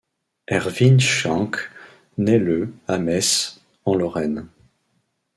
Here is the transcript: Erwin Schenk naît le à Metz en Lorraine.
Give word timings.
Erwin 0.49 0.99
Schenk 0.99 1.69
naît 2.17 2.39
le 2.39 2.73
à 2.87 2.97
Metz 2.97 3.61
en 3.85 3.93
Lorraine. 3.93 4.47